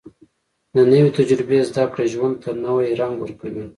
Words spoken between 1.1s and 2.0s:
تجربې زده